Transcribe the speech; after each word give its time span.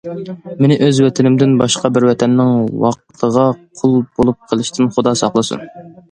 مېنى 0.61 0.75
ئۆز 0.85 0.99
ۋەتىنىمدىن 1.05 1.51
باشقا 1.59 1.91
بىر 1.97 2.07
ۋەتەننىڭ 2.09 2.53
ۋاقتىغا 2.83 3.43
قۇل 3.81 3.93
بولۇپ 4.15 4.39
قېلىشتىن 4.53 4.89
خۇدا 4.97 5.13
ساقلىسۇن! 5.23 5.63